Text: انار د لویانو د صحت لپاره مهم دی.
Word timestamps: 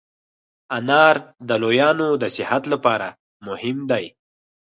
انار 0.77 1.15
د 1.47 1.49
لویانو 1.61 2.09
د 2.21 2.23
صحت 2.35 2.63
لپاره 2.73 3.07
مهم 3.47 3.77
دی. 3.91 4.05